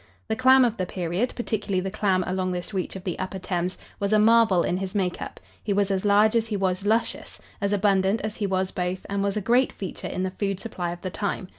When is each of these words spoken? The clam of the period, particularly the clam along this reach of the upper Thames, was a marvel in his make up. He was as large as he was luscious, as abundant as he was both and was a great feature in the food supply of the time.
The 0.29 0.35
clam 0.35 0.65
of 0.65 0.77
the 0.77 0.87
period, 0.87 1.31
particularly 1.35 1.79
the 1.79 1.91
clam 1.91 2.23
along 2.25 2.51
this 2.53 2.73
reach 2.73 2.95
of 2.95 3.03
the 3.03 3.19
upper 3.19 3.37
Thames, 3.37 3.77
was 3.99 4.11
a 4.11 4.17
marvel 4.17 4.63
in 4.63 4.77
his 4.77 4.95
make 4.95 5.21
up. 5.21 5.39
He 5.63 5.73
was 5.73 5.91
as 5.91 6.03
large 6.05 6.35
as 6.35 6.47
he 6.47 6.57
was 6.57 6.87
luscious, 6.87 7.39
as 7.61 7.71
abundant 7.71 8.19
as 8.21 8.37
he 8.37 8.47
was 8.47 8.71
both 8.71 9.05
and 9.09 9.21
was 9.21 9.37
a 9.37 9.41
great 9.41 9.71
feature 9.71 10.07
in 10.07 10.23
the 10.23 10.31
food 10.31 10.59
supply 10.59 10.89
of 10.89 11.01
the 11.01 11.11
time. 11.11 11.49